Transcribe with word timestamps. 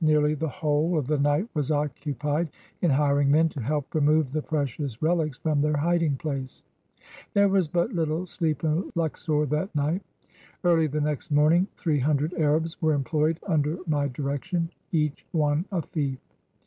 Nearly 0.03 0.33
the 0.33 0.49
whole 0.49 0.97
of 0.97 1.05
the 1.05 1.19
night 1.19 1.47
was 1.53 1.69
occupied 1.69 2.49
in 2.81 2.89
hiring 2.89 3.29
men 3.29 3.49
to 3.49 3.61
help 3.61 3.93
remove 3.93 4.31
the 4.31 4.41
precious 4.41 4.99
relics 4.99 5.37
from 5.37 5.61
their 5.61 5.77
hiding 5.77 6.15
place. 6.15 6.63
There 7.35 7.47
was 7.49 7.67
but 7.67 7.93
little 7.93 8.25
sleep 8.25 8.63
in 8.63 8.89
Luxor 8.95 9.45
that 9.45 9.75
night. 9.75 10.01
Early 10.63 10.87
the 10.87 11.01
next 11.01 11.29
morning 11.29 11.67
three 11.77 11.99
hundred 11.99 12.33
Arabs 12.33 12.81
were 12.81 12.93
employed 12.95 13.39
under 13.45 13.77
my 13.85 14.07
direction— 14.07 14.71
each 14.91 15.23
one 15.33 15.65
a 15.71 15.83
thief. 15.83 16.17